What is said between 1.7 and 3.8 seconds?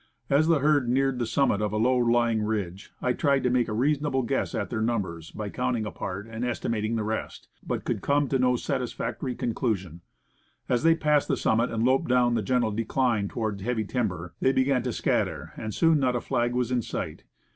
low lying ridge, I tried to make a